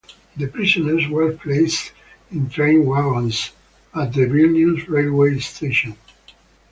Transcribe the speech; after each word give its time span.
The 0.35 0.47
prisoners 0.47 1.07
were 1.07 1.31
placed 1.31 1.91
in 2.31 2.49
train 2.49 2.87
wagons 2.87 3.51
at 3.93 4.13
the 4.13 4.21
Vilnius 4.25 4.87
railway 4.89 5.37
station. 5.37 5.95